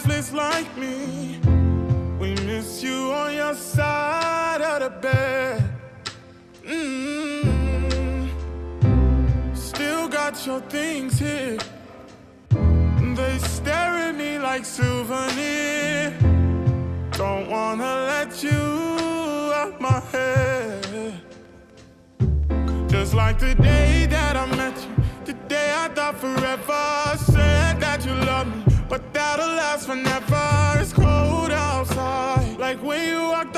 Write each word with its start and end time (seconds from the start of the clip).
lifeless 0.00 0.32
like 0.32 0.76
me. 0.78 1.38
We 2.18 2.34
miss 2.46 2.82
you 2.82 3.12
on 3.12 3.34
your 3.34 3.54
side 3.54 4.62
of 4.62 4.80
the 4.80 4.90
bed. 5.00 5.62
Mm. 6.64 8.28
Still 9.54 10.08
got 10.08 10.46
your 10.46 10.60
things 10.60 11.18
here. 11.18 11.58
They 13.14 13.38
stare 13.38 13.94
at 14.08 14.14
me 14.14 14.38
like 14.38 14.64
souvenir. 14.64 16.16
Don't 17.12 17.50
wanna 17.50 18.06
let 18.06 18.42
you 18.42 18.60
out 19.54 19.80
my 19.80 20.00
head. 20.12 21.20
Just 22.88 23.12
like 23.14 23.38
the 23.38 23.54
day 23.54 24.06
that 24.06 24.36
I 24.36 24.46
met 24.56 24.76
you, 24.82 25.04
the 25.26 25.34
day 25.48 25.72
I 25.76 25.88
thought 25.88 26.18
forever. 26.18 27.18
Said 27.18 27.80
that 27.80 28.04
you 28.06 28.14
love 28.14 28.46
me, 28.46 28.69
but 28.90 29.14
that'll 29.14 29.46
last 29.46 29.86
forever. 29.86 30.80
It's 30.80 30.92
cold 30.92 31.52
outside, 31.52 32.58
like 32.58 32.82
when 32.82 33.08
you 33.08 33.22
walked 33.22 33.49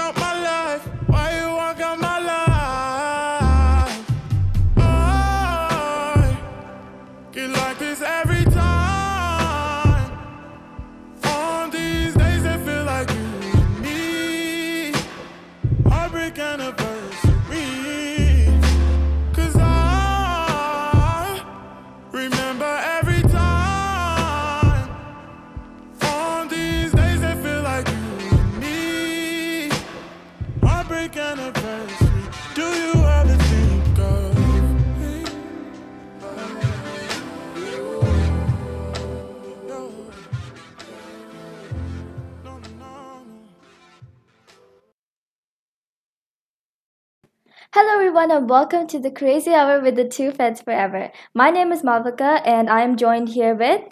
everyone, 48.23 48.39
and 48.39 48.51
welcome 48.51 48.87
to 48.87 49.01
the 49.01 49.11
Crazy 49.11 49.53
Hour 49.53 49.81
with 49.81 49.97
the 49.97 50.07
Two 50.07 50.31
Feds 50.31 50.61
Forever. 50.61 51.11
My 51.35 51.51
name 51.51 51.73
is 51.73 51.83
Malvika, 51.83 52.41
and 52.47 52.71
I 52.71 52.83
am 52.83 52.97
joined 52.97 53.31
here 53.31 53.53
with. 53.53 53.83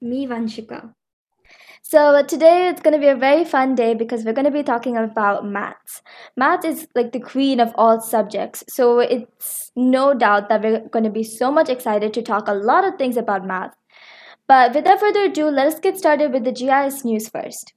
Me, 0.00 0.28
Vanshika. 0.28 0.94
So, 1.82 2.14
uh, 2.14 2.22
today 2.22 2.68
it's 2.68 2.80
going 2.80 2.94
to 2.94 3.00
be 3.00 3.08
a 3.08 3.16
very 3.16 3.44
fun 3.44 3.74
day 3.74 3.94
because 3.94 4.24
we're 4.24 4.32
going 4.32 4.44
to 4.44 4.52
be 4.52 4.62
talking 4.62 4.96
about 4.96 5.44
maths. 5.44 6.02
Math 6.36 6.64
is 6.64 6.86
like 6.94 7.10
the 7.10 7.18
queen 7.18 7.58
of 7.58 7.72
all 7.74 8.00
subjects, 8.00 8.62
so 8.68 9.00
it's 9.00 9.72
no 9.74 10.14
doubt 10.14 10.48
that 10.48 10.62
we're 10.62 10.88
going 10.88 11.04
to 11.04 11.10
be 11.10 11.24
so 11.24 11.50
much 11.50 11.68
excited 11.68 12.14
to 12.14 12.22
talk 12.22 12.46
a 12.46 12.54
lot 12.54 12.86
of 12.86 12.96
things 12.96 13.16
about 13.16 13.44
math. 13.44 13.74
But 14.46 14.72
without 14.72 15.00
further 15.00 15.24
ado, 15.24 15.46
let 15.46 15.66
us 15.66 15.80
get 15.80 15.98
started 15.98 16.32
with 16.32 16.44
the 16.44 16.52
GIS 16.52 17.04
news 17.04 17.28
first. 17.28 17.72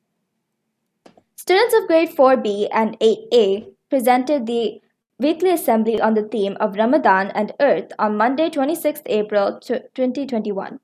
Students 1.38 1.74
of 1.74 1.88
grade 1.88 2.10
4B 2.10 2.68
and 2.72 3.00
8A 3.00 3.66
presented 3.90 4.46
the 4.46 4.80
weekly 5.22 5.52
assembly 5.52 6.02
on 6.02 6.16
the 6.16 6.24
theme 6.24 6.58
of 6.60 6.76
Ramadan 6.76 7.32
and 7.36 7.54
Earth 7.60 7.92
on 8.00 8.18
Monday, 8.18 8.50
26th 8.50 9.04
April 9.06 9.60
tw- 9.60 9.94
2021. 9.94 10.80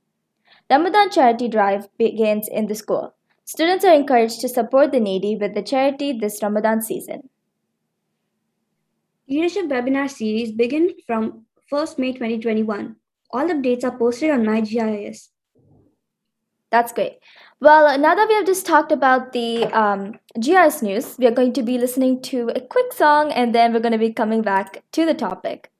Ramadan 0.69 1.09
charity 1.09 1.47
drive 1.47 1.87
begins 1.97 2.47
in 2.47 2.67
the 2.67 2.75
school. 2.75 3.15
Students 3.45 3.85
are 3.85 3.93
encouraged 3.93 4.41
to 4.41 4.49
support 4.49 4.91
the 4.91 4.99
needy 4.99 5.35
with 5.35 5.55
the 5.55 5.61
charity 5.61 6.11
this 6.13 6.43
Ramadan 6.43 6.81
season. 6.81 7.29
Leadership 9.27 9.65
webinar 9.65 10.09
series 10.09 10.51
begin 10.51 10.91
from 11.05 11.45
1st 11.71 11.97
May 11.97 12.11
2021. 12.13 12.95
All 13.31 13.47
updates 13.47 13.83
are 13.83 13.97
posted 13.97 14.29
on 14.29 14.43
MyGIS. 14.43 15.29
That's 16.69 16.91
great. 16.91 17.19
Well, 17.59 17.97
now 17.97 18.13
that 18.13 18.27
we 18.27 18.35
have 18.35 18.45
just 18.45 18.67
talked 18.67 18.91
about 18.91 19.33
the 19.33 19.65
um, 19.65 20.19
GIS 20.39 20.83
news, 20.83 21.17
we 21.17 21.25
are 21.25 21.31
going 21.31 21.53
to 21.53 21.63
be 21.63 21.79
listening 21.79 22.21
to 22.23 22.51
a 22.55 22.61
quick 22.61 22.93
song 22.93 23.31
and 23.31 23.53
then 23.53 23.73
we're 23.73 23.79
going 23.79 23.93
to 23.93 23.97
be 23.97 24.13
coming 24.13 24.43
back 24.43 24.83
to 24.91 25.05
the 25.05 25.15
topic. 25.15 25.71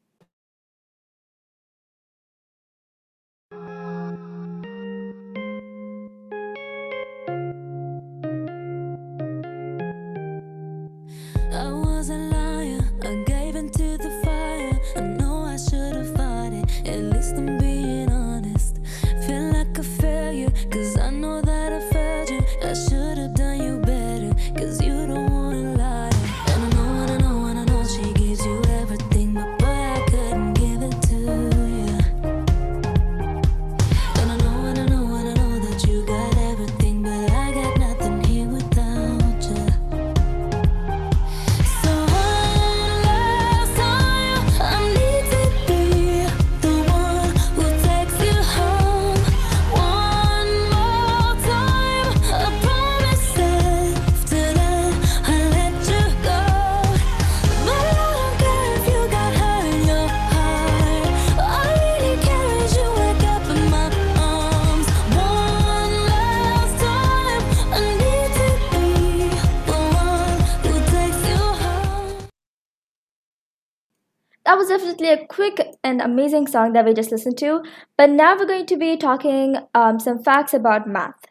Definitely 74.97 75.23
a 75.23 75.27
quick 75.27 75.75
and 75.83 76.01
amazing 76.01 76.47
song 76.47 76.73
that 76.73 76.85
we 76.85 76.93
just 76.93 77.11
listened 77.11 77.37
to. 77.37 77.63
But 77.97 78.09
now 78.09 78.35
we're 78.35 78.47
going 78.47 78.65
to 78.65 78.77
be 78.77 78.97
talking 78.97 79.57
um, 79.75 79.99
some 79.99 80.23
facts 80.23 80.53
about 80.53 80.87
math. 80.87 81.25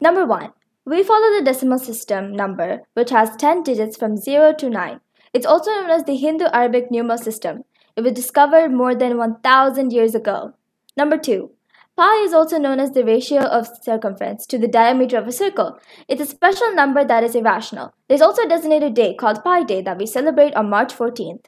Number 0.00 0.24
one, 0.24 0.52
we 0.86 1.02
follow 1.02 1.36
the 1.36 1.44
decimal 1.44 1.78
system 1.78 2.32
number, 2.32 2.82
which 2.94 3.10
has 3.10 3.36
10 3.36 3.62
digits 3.62 3.96
from 3.96 4.16
0 4.16 4.54
to 4.54 4.70
9. 4.70 5.00
It's 5.32 5.46
also 5.46 5.70
known 5.70 5.90
as 5.90 6.04
the 6.04 6.16
Hindu 6.16 6.46
Arabic 6.46 6.90
numeral 6.90 7.18
system. 7.18 7.64
It 7.96 8.02
was 8.02 8.12
discovered 8.12 8.70
more 8.70 8.94
than 8.94 9.18
1000 9.18 9.92
years 9.92 10.14
ago. 10.14 10.54
Number 10.96 11.18
two, 11.18 11.50
pi 11.96 12.22
is 12.24 12.32
also 12.32 12.58
known 12.58 12.80
as 12.80 12.92
the 12.92 13.04
ratio 13.04 13.40
of 13.40 13.68
circumference 13.82 14.46
to 14.46 14.58
the 14.58 14.68
diameter 14.68 15.18
of 15.18 15.28
a 15.28 15.32
circle. 15.32 15.78
It's 16.08 16.22
a 16.22 16.26
special 16.26 16.74
number 16.74 17.04
that 17.04 17.24
is 17.24 17.34
irrational. 17.34 17.94
There's 18.08 18.22
also 18.22 18.42
a 18.42 18.48
designated 18.48 18.94
day 18.94 19.14
called 19.14 19.44
Pi 19.44 19.64
Day 19.64 19.82
that 19.82 19.98
we 19.98 20.06
celebrate 20.06 20.54
on 20.54 20.70
March 20.70 20.94
14th. 20.94 21.46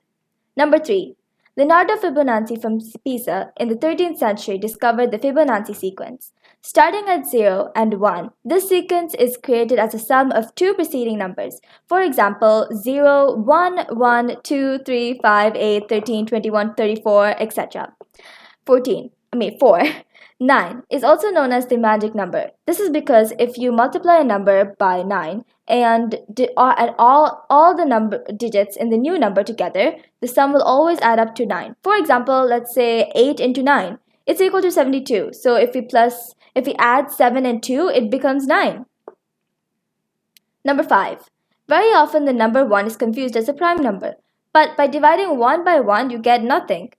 Number 0.56 0.78
3. 0.78 1.14
Leonardo 1.58 1.96
Fibonacci 1.96 2.60
from 2.60 2.80
Pisa 3.04 3.50
in 3.58 3.68
the 3.68 3.74
13th 3.74 4.16
century 4.16 4.56
discovered 4.56 5.10
the 5.10 5.18
Fibonacci 5.18 5.76
sequence. 5.76 6.32
Starting 6.62 7.04
at 7.08 7.26
0 7.26 7.72
and 7.76 8.00
1, 8.00 8.30
this 8.42 8.68
sequence 8.68 9.14
is 9.14 9.36
created 9.36 9.78
as 9.78 9.92
a 9.92 9.98
sum 9.98 10.32
of 10.32 10.54
two 10.54 10.72
preceding 10.72 11.18
numbers. 11.18 11.60
For 11.86 12.00
example, 12.00 12.68
0, 12.74 13.36
1, 13.36 13.86
1, 13.90 14.36
2, 14.42 14.78
3, 14.78 15.20
5, 15.22 15.56
8, 15.56 15.88
13, 15.88 16.26
21, 16.26 16.74
34, 16.74 17.42
etc. 17.42 17.92
14, 18.64 19.10
I 19.32 19.36
mean 19.36 19.58
4. 19.58 19.82
9 20.40 20.82
is 20.90 21.04
also 21.04 21.30
known 21.30 21.52
as 21.52 21.66
the 21.66 21.78
magic 21.78 22.14
number. 22.14 22.50
This 22.66 22.80
is 22.80 22.90
because 22.90 23.32
if 23.38 23.56
you 23.56 23.72
multiply 23.72 24.20
a 24.20 24.24
number 24.24 24.74
by 24.78 25.02
9 25.02 25.44
and 25.68 26.14
or 26.56 26.70
uh, 26.70 26.74
add 26.78 26.94
all, 26.98 27.44
all 27.50 27.76
the 27.76 27.84
number 27.84 28.24
digits 28.36 28.76
in 28.76 28.90
the 28.90 28.96
new 28.96 29.18
number 29.18 29.42
together, 29.42 29.96
the 30.20 30.28
sum 30.28 30.52
will 30.52 30.62
always 30.62 31.00
add 31.00 31.18
up 31.18 31.34
to 31.36 31.46
9. 31.46 31.76
For 31.82 31.96
example, 31.96 32.44
let's 32.44 32.72
say 32.74 33.10
8 33.14 33.40
into 33.40 33.62
9. 33.62 33.98
It's 34.26 34.40
equal 34.40 34.62
to 34.62 34.70
72. 34.70 35.30
So 35.32 35.56
if 35.56 35.74
we 35.74 35.82
plus 35.82 36.34
if 36.54 36.66
we 36.66 36.74
add 36.78 37.10
7 37.10 37.44
and 37.44 37.62
2, 37.62 37.88
it 37.88 38.10
becomes 38.10 38.46
9. 38.46 38.86
Number 40.64 40.82
5. 40.82 41.30
Very 41.68 41.92
often 41.92 42.24
the 42.24 42.32
number 42.32 42.64
1 42.64 42.86
is 42.86 42.96
confused 42.96 43.36
as 43.36 43.48
a 43.48 43.52
prime 43.52 43.82
number, 43.82 44.14
but 44.52 44.76
by 44.76 44.86
dividing 44.86 45.38
1 45.38 45.64
by 45.64 45.80
1 45.80 46.10
you 46.10 46.18
get 46.18 46.42
nothing. 46.42 46.92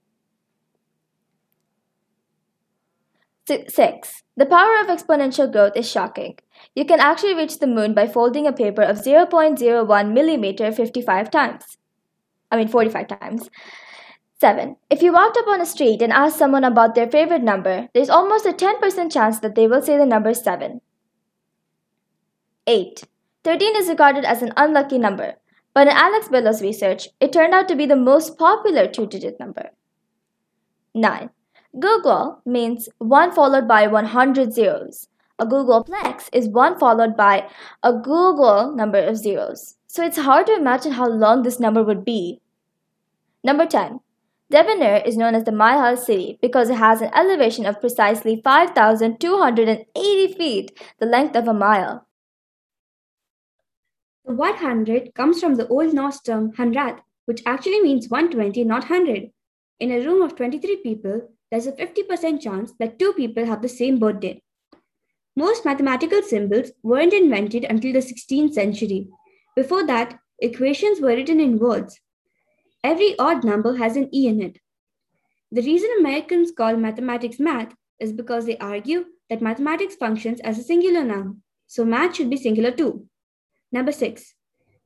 6. 3.47 4.23
The 4.35 4.45
power 4.45 4.75
of 4.81 4.87
exponential 4.87 5.51
growth 5.51 5.73
is 5.75 5.89
shocking. 5.89 6.37
You 6.75 6.85
can 6.85 6.99
actually 6.99 7.33
reach 7.33 7.59
the 7.59 7.67
moon 7.67 7.93
by 7.93 8.07
folding 8.07 8.45
a 8.45 8.51
paper 8.51 8.81
of 8.81 8.97
0.01 8.97 10.13
millimeter 10.13 10.71
55 10.71 11.31
times. 11.31 11.77
I 12.51 12.57
mean, 12.57 12.67
45 12.67 13.07
times. 13.07 13.49
7. 14.39 14.75
If 14.89 15.01
you 15.01 15.13
walked 15.13 15.37
up 15.37 15.47
on 15.47 15.61
a 15.61 15.65
street 15.65 16.01
and 16.01 16.11
asked 16.11 16.37
someone 16.37 16.63
about 16.63 16.93
their 16.93 17.09
favorite 17.09 17.41
number, 17.41 17.87
there's 17.93 18.09
almost 18.09 18.45
a 18.45 18.53
10% 18.53 19.11
chance 19.11 19.39
that 19.39 19.55
they 19.55 19.67
will 19.67 19.81
say 19.81 19.97
the 19.97 20.05
number 20.05 20.33
7. 20.33 20.81
8. 22.67 23.03
13 23.43 23.75
is 23.77 23.87
regarded 23.87 24.25
as 24.25 24.41
an 24.41 24.51
unlucky 24.57 24.97
number, 24.97 25.35
but 25.73 25.87
in 25.87 25.93
Alex 25.93 26.27
Bellos 26.27 26.61
research, 26.61 27.07
it 27.21 27.31
turned 27.31 27.53
out 27.53 27.67
to 27.69 27.75
be 27.75 27.85
the 27.85 27.95
most 27.95 28.37
popular 28.37 28.87
two 28.87 29.07
digit 29.07 29.39
number. 29.39 29.69
9. 30.93 31.29
Google 31.79 32.41
means 32.45 32.89
1 32.97 33.33
followed 33.33 33.67
by 33.67 33.87
100 33.87 34.51
zeros. 34.51 35.09
A 35.37 35.45
googolplex 35.45 36.29
is 36.33 36.47
1 36.47 36.79
followed 36.79 37.15
by 37.15 37.47
a 37.83 37.93
googol 37.93 38.75
number 38.75 38.97
of 38.97 39.17
zeros. 39.17 39.75
So 39.85 40.03
it's 40.03 40.17
hard 40.17 40.47
to 40.47 40.55
imagine 40.55 40.93
how 40.93 41.07
long 41.07 41.43
this 41.43 41.59
number 41.59 41.83
would 41.83 42.03
be. 42.03 42.41
Number 43.43 43.67
10. 43.67 43.99
Debonair 44.49 45.03
is 45.05 45.17
known 45.17 45.35
as 45.35 45.43
the 45.43 45.51
Mile 45.51 45.79
High 45.79 45.95
City 45.95 46.39
because 46.41 46.69
it 46.69 46.77
has 46.77 47.01
an 47.01 47.11
elevation 47.13 47.65
of 47.65 47.79
precisely 47.81 48.41
5,280 48.43 50.33
feet, 50.33 50.71
the 50.99 51.05
length 51.05 51.35
of 51.35 51.47
a 51.47 51.53
mile. 51.53 52.07
The 54.25 54.33
word 54.33 54.55
100 54.55 55.13
comes 55.13 55.39
from 55.39 55.55
the 55.55 55.67
Old 55.67 55.93
Norse 55.93 56.21
term 56.21 56.53
hanrat, 56.53 57.01
which 57.25 57.43
actually 57.45 57.81
means 57.81 58.09
120, 58.09 58.63
not 58.63 58.89
100. 58.89 59.31
In 59.79 59.91
a 59.91 59.99
room 59.99 60.21
of 60.23 60.35
23 60.35 60.77
people, 60.77 61.29
there's 61.51 61.67
a 61.67 61.71
50% 61.71 62.41
chance 62.41 62.73
that 62.79 62.99
two 62.99 63.13
people 63.13 63.45
have 63.45 63.61
the 63.61 63.69
same 63.69 63.99
birthday. 63.99 64.41
Most 65.35 65.65
mathematical 65.65 66.21
symbols 66.23 66.71
weren't 66.83 67.13
invented 67.13 67.63
until 67.63 67.93
the 67.93 67.99
16th 67.99 68.53
century. 68.53 69.07
Before 69.55 69.85
that, 69.85 70.19
equations 70.39 70.99
were 70.99 71.15
written 71.15 71.39
in 71.39 71.59
words. 71.59 71.99
Every 72.83 73.17
odd 73.19 73.43
number 73.43 73.77
has 73.77 73.95
an 73.95 74.09
E 74.13 74.27
in 74.27 74.41
it. 74.41 74.59
The 75.51 75.61
reason 75.61 75.89
Americans 75.99 76.51
call 76.51 76.75
mathematics 76.75 77.39
math 77.39 77.73
is 77.99 78.11
because 78.11 78.45
they 78.45 78.57
argue 78.57 79.05
that 79.29 79.41
mathematics 79.41 79.95
functions 79.95 80.39
as 80.41 80.59
a 80.59 80.63
singular 80.63 81.03
noun, 81.03 81.41
so 81.67 81.85
math 81.85 82.15
should 82.15 82.29
be 82.29 82.37
singular 82.37 82.71
too. 82.71 83.07
Number 83.71 83.91
six, 83.91 84.33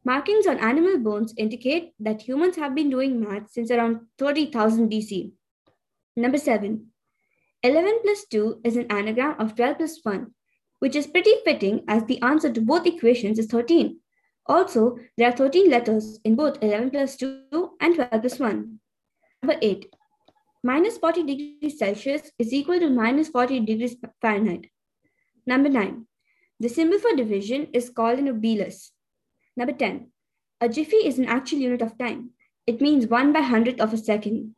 markings 0.03 0.47
on 0.47 0.57
animal 0.57 0.99
bones 0.99 1.33
indicate 1.37 1.93
that 1.99 2.21
humans 2.21 2.55
have 2.57 2.75
been 2.75 2.89
doing 2.89 3.21
math 3.21 3.51
since 3.51 3.71
around 3.71 4.01
30,000 4.17 4.91
BC. 4.91 5.31
Number 6.15 6.37
seven, 6.37 6.87
11 7.63 7.99
plus 8.03 8.25
2 8.25 8.61
is 8.63 8.75
an 8.75 8.91
anagram 8.91 9.39
of 9.39 9.55
12 9.55 9.77
plus 9.77 9.99
1, 10.03 10.33
which 10.79 10.95
is 10.95 11.07
pretty 11.07 11.31
fitting 11.45 11.83
as 11.87 12.03
the 12.05 12.21
answer 12.21 12.51
to 12.51 12.59
both 12.59 12.85
equations 12.85 13.39
is 13.39 13.45
13. 13.45 13.97
Also, 14.47 14.97
there 15.17 15.29
are 15.29 15.35
13 15.35 15.69
letters 15.69 16.19
in 16.25 16.35
both 16.35 16.61
11 16.61 16.89
plus 16.89 17.15
2 17.15 17.71
and 17.79 17.95
12 17.95 18.09
plus 18.11 18.39
1. 18.39 18.79
Number 19.43 19.59
8. 19.61 19.93
Minus 20.63 20.97
40 20.97 21.23
degrees 21.23 21.79
Celsius 21.79 22.31
is 22.37 22.51
equal 22.51 22.79
to 22.79 22.89
minus 22.89 23.29
40 23.29 23.61
degrees 23.61 23.95
Fahrenheit. 24.21 24.67
Number 25.45 25.69
9. 25.69 26.05
The 26.59 26.69
symbol 26.69 26.99
for 26.99 27.15
division 27.15 27.67
is 27.73 27.89
called 27.89 28.19
an 28.19 28.27
obelus. 28.27 28.89
Number 29.55 29.73
10. 29.73 30.11
A 30.59 30.67
jiffy 30.67 30.97
is 30.97 31.19
an 31.19 31.25
actual 31.25 31.59
unit 31.59 31.81
of 31.81 31.97
time. 31.97 32.31
It 32.67 32.81
means 32.81 33.07
1 33.07 33.33
by 33.33 33.41
hundredth 33.41 33.79
of 33.79 33.93
a 33.93 33.97
second. 33.97 34.55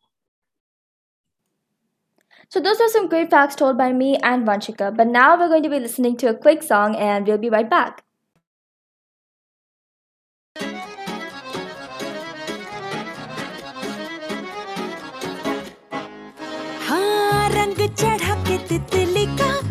So 2.53 2.61
those 2.61 2.81
are 2.81 2.89
some 2.89 3.09
great 3.09 3.31
facts 3.31 3.55
told 3.55 3.77
by 3.77 3.93
me 3.93 4.17
and 4.23 4.47
Vanshika, 4.47 4.97
but 4.97 5.07
now 5.07 5.39
we're 5.39 5.49
going 5.49 5.63
to 5.63 5.69
be 5.69 5.79
listening 5.79 6.17
to 6.19 6.29
a 6.29 6.35
quick 6.35 6.63
song 6.63 6.97
and 6.97 7.27
we'll 7.27 7.39
be 7.39 7.51
right 7.51 7.69
back. 7.69 8.03
हाँ 16.89 17.49
रंग 17.51 17.89
चढ़ा 17.95 18.35
के 18.45 18.59
तितली 18.69 19.27
का 19.41 19.62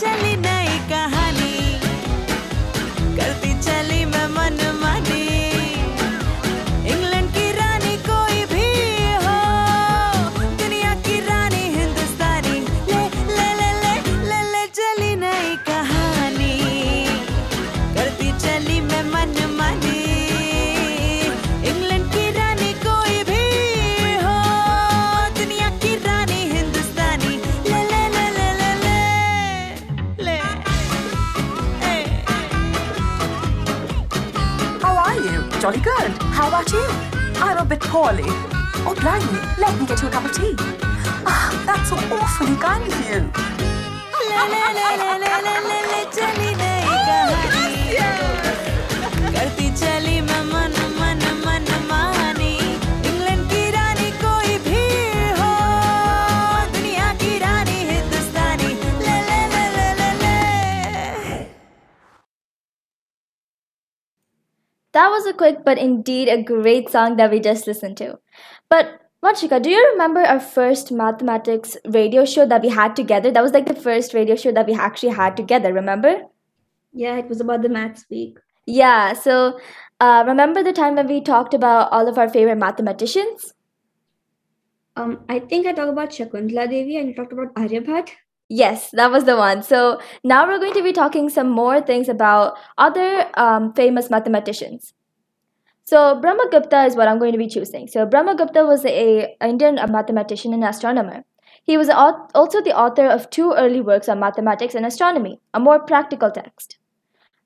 tell 0.00 0.22
me 0.22 0.27
How 36.48 36.62
about 36.62 36.72
you? 36.72 36.86
I'm 37.42 37.58
a 37.58 37.64
bit 37.66 37.80
poorly. 37.80 38.24
Oh, 38.24 38.94
blimey, 38.98 39.58
let 39.58 39.78
me 39.78 39.86
get 39.86 40.00
you 40.00 40.08
a 40.08 40.10
cup 40.10 40.24
of 40.24 40.32
tea. 40.32 40.54
Ah, 41.26 41.52
that's 41.66 41.90
so 41.90 41.96
awfully 42.16 42.56
kind 42.56 42.90
of 42.90 43.10
you. 43.10 43.48
That 64.98 65.10
was 65.10 65.26
a 65.26 65.32
quick 65.32 65.58
but 65.64 65.78
indeed 65.78 66.28
a 66.28 66.42
great 66.42 66.88
song 66.90 67.18
that 67.18 67.30
we 67.30 67.38
just 67.38 67.68
listened 67.68 67.96
to. 67.98 68.18
But 68.68 69.00
Vanshika, 69.24 69.62
do 69.62 69.70
you 69.70 69.90
remember 69.92 70.22
our 70.22 70.40
first 70.40 70.90
mathematics 70.90 71.76
radio 71.86 72.24
show 72.24 72.46
that 72.46 72.62
we 72.62 72.68
had 72.68 72.96
together? 72.96 73.30
That 73.30 73.44
was 73.44 73.52
like 73.52 73.66
the 73.66 73.76
first 73.76 74.12
radio 74.12 74.34
show 74.34 74.50
that 74.50 74.66
we 74.66 74.74
actually 74.74 75.12
had 75.12 75.36
together, 75.36 75.72
remember? 75.72 76.22
Yeah, 76.92 77.16
it 77.16 77.28
was 77.28 77.40
about 77.40 77.62
the 77.62 77.68
maths 77.68 78.06
week. 78.10 78.38
Yeah, 78.66 79.12
so 79.12 79.60
uh, 80.00 80.24
remember 80.26 80.64
the 80.64 80.72
time 80.72 80.96
when 80.96 81.06
we 81.06 81.20
talked 81.20 81.54
about 81.54 81.92
all 81.92 82.08
of 82.08 82.18
our 82.18 82.28
favorite 82.28 82.56
mathematicians? 82.56 83.54
Um, 84.96 85.20
I 85.28 85.38
think 85.38 85.68
I 85.68 85.74
talked 85.74 85.92
about 85.92 86.10
Shakuntala 86.10 86.68
Devi 86.68 86.96
and 86.96 87.08
you 87.08 87.14
talked 87.14 87.32
about 87.32 87.54
Aryabhat. 87.54 88.10
Yes, 88.48 88.90
that 88.92 89.10
was 89.10 89.24
the 89.24 89.36
one. 89.36 89.62
So 89.62 90.00
now 90.24 90.46
we're 90.46 90.58
going 90.58 90.74
to 90.74 90.82
be 90.82 90.92
talking 90.92 91.28
some 91.28 91.50
more 91.50 91.80
things 91.82 92.08
about 92.08 92.56
other 92.78 93.26
um, 93.34 93.74
famous 93.74 94.08
mathematicians. 94.08 94.94
So 95.84 96.20
Brahmagupta 96.20 96.86
is 96.86 96.96
what 96.96 97.08
I'm 97.08 97.18
going 97.18 97.32
to 97.32 97.38
be 97.38 97.48
choosing. 97.48 97.88
So 97.88 98.06
Brahmagupta 98.06 98.66
was 98.66 98.84
a 98.86 99.36
Indian 99.42 99.76
mathematician 99.90 100.54
and 100.54 100.64
astronomer. 100.64 101.24
He 101.62 101.76
was 101.76 101.90
also 101.90 102.62
the 102.62 102.76
author 102.76 103.06
of 103.06 103.28
two 103.28 103.52
early 103.52 103.82
works 103.82 104.08
on 104.08 104.20
mathematics 104.20 104.74
and 104.74 104.86
astronomy, 104.86 105.40
a 105.52 105.60
more 105.60 105.78
practical 105.80 106.30
text. 106.30 106.78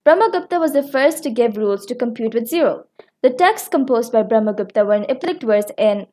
Brahmagupta 0.07 0.61
was 0.61 0.73
the 0.73 0.87
first 0.87 1.25
to 1.25 1.31
give 1.31 1.57
rules 1.57 1.85
to 1.87 1.95
compute 1.95 2.35
with 2.35 2.47
zero. 2.47 2.85
The 3.23 3.31
texts 3.31 3.69
composed 3.69 4.13
by 4.13 4.23
Brahmagupta 4.23 4.87
were 4.87 4.95
in 4.95 5.05
elliptic 5.05 5.43
verse 5.43 5.71
in 5.77 6.07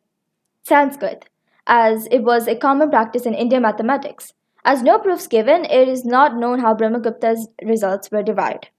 Sanskrit, 0.63 1.25
as 1.67 2.07
it 2.11 2.19
was 2.19 2.47
a 2.47 2.55
common 2.55 2.89
practice 2.89 3.25
in 3.27 3.33
Indian 3.35 3.61
mathematics. 3.61 4.33
As 4.65 4.83
no 4.83 4.99
proofs 4.99 5.27
given, 5.27 5.65
it 5.65 5.87
is 5.87 6.03
not 6.05 6.35
known 6.35 6.59
how 6.59 6.73
Brahmagupta's 6.73 7.47
results 7.63 8.11
were 8.11 8.23
derived. 8.23 8.69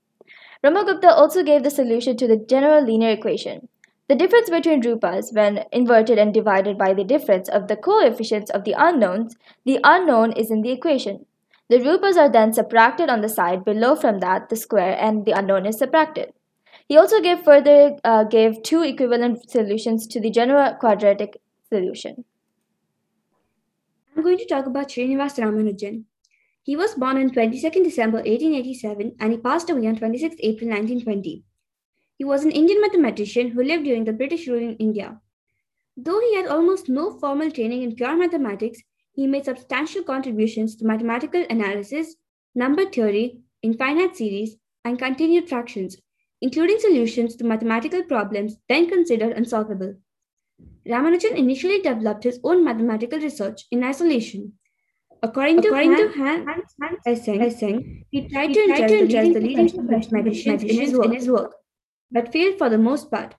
Brahmagupta 0.63 1.09
also 1.09 1.43
gave 1.43 1.63
the 1.63 1.71
solution 1.71 2.17
to 2.19 2.27
the 2.27 2.37
general 2.37 2.85
linear 2.85 3.11
equation. 3.11 3.69
The 4.09 4.15
difference 4.17 4.51
between 4.51 4.83
rupas, 4.83 5.33
when 5.33 5.65
inverted 5.73 6.19
and 6.19 6.35
divided 6.35 6.77
by 6.77 6.93
the 6.95 7.05
difference 7.05 7.49
of 7.49 7.69
the 7.69 7.77
coefficients 7.77 8.51
of 8.51 8.65
the 8.65 8.75
unknowns, 8.77 9.37
the 9.65 9.79
unknown 9.85 10.33
is 10.33 10.51
in 10.51 10.63
the 10.63 10.73
equation. 10.73 11.27
The 11.69 11.79
rupas 11.79 12.17
are 12.17 12.29
then 12.29 12.53
subtracted 12.53 13.09
on 13.09 13.21
the 13.21 13.29
side 13.29 13.65
below 13.65 13.95
from 13.95 14.19
that 14.19 14.49
the 14.49 14.57
square 14.57 14.97
and 15.01 15.25
the 15.25 15.33
unknown 15.33 15.65
is 15.65 15.79
subtracted. 15.79 16.33
He 16.89 16.97
also 16.97 17.21
gave 17.21 17.45
further 17.45 17.97
uh, 18.03 18.25
gave 18.25 18.65
two 18.65 18.83
equivalent 18.83 19.49
solutions 19.49 20.09
to 20.09 20.21
the 20.21 20.31
general 20.31 20.75
quadratic 20.75 21.41
solution. 21.69 22.25
I'm 24.21 24.25
going 24.25 24.37
to 24.37 24.45
talk 24.45 24.67
about 24.67 24.89
Srinivas 24.89 25.39
Ramanujan. 25.39 26.05
He 26.63 26.77
was 26.77 26.93
born 26.93 27.17
on 27.17 27.31
22nd 27.31 27.85
December 27.85 28.19
1887 28.19 29.17
and 29.19 29.33
he 29.33 29.39
passed 29.39 29.71
away 29.71 29.87
on 29.87 29.97
26th 29.97 30.37
April 30.41 30.69
1920. 30.69 31.43
He 32.19 32.25
was 32.27 32.45
an 32.45 32.51
Indian 32.51 32.83
mathematician 32.83 33.49
who 33.49 33.63
lived 33.63 33.85
during 33.85 34.05
the 34.05 34.13
British 34.13 34.47
rule 34.47 34.59
in 34.59 34.77
India. 34.77 35.19
Though 35.97 36.21
he 36.21 36.37
had 36.37 36.49
almost 36.49 36.91
no 36.91 37.19
formal 37.19 37.51
training 37.51 37.81
in 37.81 37.95
pure 37.95 38.15
mathematics, 38.15 38.83
he 39.13 39.27
made 39.27 39.47
substantial 39.47 40.03
contributions 40.03 40.77
to 40.77 40.85
mathematical 40.85 41.47
analysis, 41.49 42.17
number 42.55 42.85
theory, 42.85 43.41
infinite 43.63 44.17
series, 44.17 44.57
and 44.85 44.99
continued 44.99 45.49
fractions, 45.49 45.97
including 46.43 46.79
solutions 46.79 47.37
to 47.37 47.45
mathematical 47.45 48.03
problems 48.03 48.59
then 48.69 48.87
considered 48.87 49.33
unsolvable. 49.33 49.95
Ramanujan 50.87 51.37
initially 51.37 51.81
developed 51.81 52.25
his 52.25 52.41
own 52.45 52.65
mathematical 52.65 53.19
research 53.19 53.67
in 53.71 53.83
isolation. 53.85 54.59
According 55.23 55.63
to, 55.63 55.69
According 55.69 55.97
to 55.97 56.09
Han- 56.09 56.47
Hans, 56.47 56.75
Eysenck, 57.07 58.05
he 58.11 58.29
tried 58.29 58.53
to 58.55 58.55
to 58.55 58.67
the 58.67 58.99
interest 58.99 59.33
the 59.35 59.41
leading 59.41 59.67
leading 59.67 59.87
mathematicians 59.87 60.65
in 60.65 60.79
his, 60.79 60.93
mathematicians 60.93 60.99
in 61.03 61.13
his 61.13 61.29
work, 61.31 61.55
but 62.11 62.33
failed 62.33 62.59
for 62.59 62.69
the 62.69 62.79
most 62.79 63.11
part. 63.11 63.35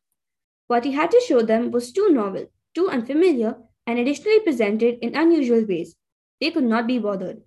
What 0.68 0.86
he 0.86 0.92
had 0.94 1.12
to 1.12 1.22
show 1.28 1.42
them 1.42 1.72
was 1.72 1.92
too 1.92 2.10
novel, 2.10 2.48
too 2.74 2.90
unfamiliar, 2.90 3.58
and 3.88 4.00
additionally 4.00 4.40
presented 4.42 5.00
in 5.02 5.16
unusual 5.16 5.66
ways. 5.66 5.96
They 6.40 6.52
could 6.52 6.64
not 6.66 6.88
be 6.88 7.00
bothered. 7.00 7.44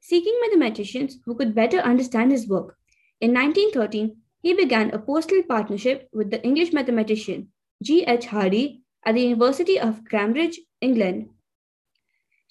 Seeking 0.00 0.36
mathematicians 0.40 1.18
who 1.24 1.36
could 1.36 1.54
better 1.54 1.78
understand 1.78 2.32
his 2.32 2.48
work, 2.48 2.76
in 3.20 3.32
1913 3.32 4.22
he 4.42 4.52
began 4.54 4.90
a 4.90 4.98
postal 4.98 5.42
partnership 5.44 6.08
with 6.12 6.30
the 6.32 6.42
English 6.42 6.72
mathematician 6.72 7.52
G. 7.82 8.02
H. 8.04 8.26
Hardy 8.26 8.82
at 9.04 9.14
the 9.14 9.22
University 9.22 9.78
of 9.78 10.04
Cambridge, 10.08 10.60
England. 10.80 11.30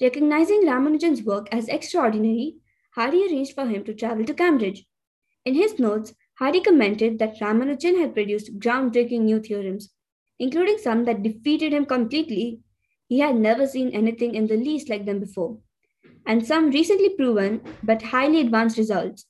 Recognizing 0.02 0.62
Ramanujan's 0.64 1.24
work 1.24 1.48
as 1.52 1.68
extraordinary, 1.68 2.58
Hardy 2.92 3.26
arranged 3.26 3.54
for 3.54 3.66
him 3.66 3.84
to 3.86 3.94
travel 3.94 4.26
to 4.26 4.34
Cambridge. 4.34 4.86
In 5.46 5.56
his 5.56 5.80
notes, 5.80 6.14
Hardy 6.40 6.62
commented 6.62 7.20
that 7.20 7.40
Ramanujan 7.40 8.00
had 8.00 8.14
produced 8.14 8.60
groundbreaking 8.60 9.22
new 9.22 9.40
theorems, 9.40 9.90
including 10.40 10.78
some 10.78 11.06
that 11.06 11.24
defeated 11.24 11.74
him 11.74 11.86
completely. 11.86 12.60
He 13.08 13.20
had 13.20 13.36
never 13.36 13.66
seen 13.66 13.90
anything 13.90 14.36
in 14.36 14.48
the 14.48 14.58
least 14.58 14.90
like 14.90 15.06
them 15.06 15.20
before, 15.20 15.58
and 16.26 16.46
some 16.46 16.70
recently 16.70 17.10
proven 17.10 17.62
but 17.82 18.02
highly 18.02 18.42
advanced 18.42 18.78
results. 18.78 19.26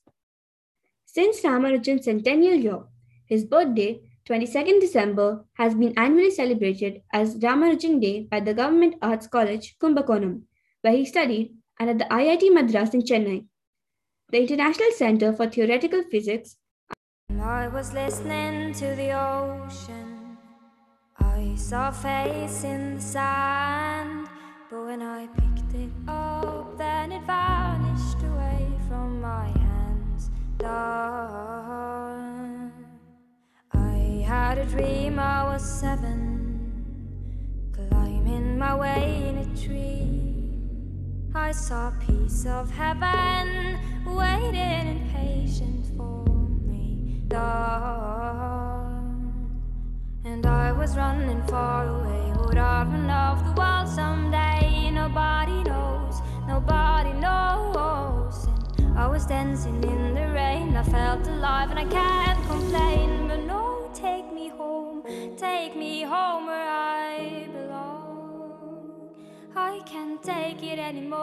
Since 1.06 1.42
Ramanujan's 1.42 2.04
centennial 2.04 2.54
year, 2.54 2.80
his 3.26 3.44
birthday, 3.44 4.07
22nd 4.28 4.80
December, 4.80 5.44
has 5.54 5.74
been 5.74 5.94
annually 5.96 6.30
celebrated 6.30 7.02
as 7.12 7.36
Ramanujan 7.36 8.00
Day 8.00 8.28
by 8.30 8.40
the 8.40 8.52
Government 8.52 8.96
Arts 9.00 9.26
College, 9.26 9.76
Kumbakonam, 9.80 10.42
where 10.82 10.92
he 10.92 11.06
studied, 11.06 11.54
and 11.80 11.90
at 11.90 11.98
the 11.98 12.04
IIT 12.04 12.52
Madras 12.52 12.92
in 12.92 13.02
Chennai. 13.02 13.46
The 14.30 14.42
International 14.42 14.90
Center 14.92 15.32
for 15.32 15.48
Theoretical 15.48 16.02
Physics 16.10 16.56
I 17.40 17.68
was 17.68 17.92
listening 17.92 18.72
to 18.74 18.94
the 18.96 19.12
ocean. 19.12 20.36
I 21.18 21.54
saw 21.56 21.88
a 21.88 21.92
face 21.92 22.64
in 22.64 22.96
the 22.96 23.00
sand. 23.00 24.28
But 24.70 24.84
when 24.84 25.02
I 25.02 25.26
picked 25.28 25.74
it 25.74 25.90
up, 26.08 26.76
then 26.78 27.12
it 27.12 27.22
vanished 27.26 28.22
away 28.22 28.66
from 28.88 29.20
my 29.20 29.46
hands. 29.46 30.30
Dark. 30.58 32.17
Had 34.28 34.58
a 34.58 34.66
dream 34.66 35.18
I 35.18 35.42
was 35.44 35.62
seven, 35.62 36.20
climbing 37.72 38.58
my 38.58 38.74
way 38.74 39.24
in 39.26 39.38
a 39.38 39.46
tree. 39.56 40.52
I 41.34 41.50
saw 41.52 41.88
a 41.88 41.92
piece 41.92 42.44
of 42.44 42.70
heaven 42.70 43.78
waiting 44.04 45.00
impatient 45.00 45.86
for 45.96 46.26
me. 46.60 47.22
And 50.26 50.44
I 50.44 50.72
was 50.72 50.94
running 50.94 51.42
far 51.44 51.86
away. 51.86 52.32
Would 52.44 52.58
I 52.58 52.82
run 52.82 53.08
off 53.08 53.42
the 53.46 53.52
world 53.58 53.88
someday? 53.88 54.90
Nobody 54.90 55.62
knows, 55.62 56.20
nobody 56.46 57.14
knows. 57.14 58.46
And 58.76 58.98
I 58.98 59.06
was 59.06 59.24
dancing 59.24 59.82
in 59.84 60.14
the 60.14 60.28
rain. 60.34 60.76
I 60.76 60.82
felt 60.82 61.26
alive 61.26 61.70
and 61.70 61.78
I 61.78 61.86
can't 61.86 62.46
complain. 62.46 63.07
Take 65.38 65.76
me 65.76 66.02
home 66.02 66.46
where 66.46 66.68
I 66.68 67.46
belong. 67.52 69.08
I 69.54 69.80
can't 69.86 70.20
take 70.20 70.64
it 70.64 70.80
anymore. 70.80 71.18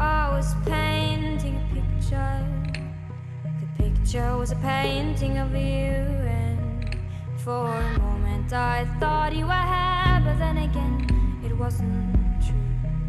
I 0.00 0.30
was 0.34 0.54
painting 0.64 1.56
a 1.56 1.74
picture. 1.74 2.46
The 3.60 3.68
picture 3.82 4.36
was 4.38 4.52
a 4.52 4.56
painting 4.56 5.36
of 5.36 5.50
you, 5.52 5.58
and 5.60 6.96
for 7.36 7.68
a 7.68 7.98
moment 7.98 8.54
I 8.54 8.86
thought 9.00 9.34
you 9.36 9.44
were 9.44 9.52
here, 9.52 10.22
but 10.24 10.38
then 10.38 10.56
again 10.56 11.40
it 11.44 11.54
wasn't 11.54 12.16
true. 12.40 12.56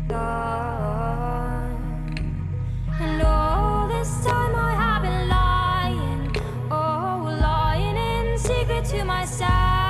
Dawn. 0.09 1.71
And 2.99 3.21
all 3.21 3.87
this 3.87 4.25
time 4.25 4.55
I 4.55 4.73
have 4.75 4.92
lying, 8.81 9.01
oh, 9.01 9.05
lying 9.05 9.82